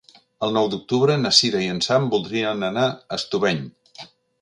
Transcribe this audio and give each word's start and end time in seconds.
El 0.45 0.55
nou 0.55 0.69
d'octubre 0.73 1.17
na 1.25 1.33
Cira 1.41 1.63
i 1.65 1.69
en 1.75 1.83
Sam 1.89 2.09
voldrien 2.17 2.69
anar 2.73 2.89
a 2.91 2.99
Estubeny. 3.23 3.65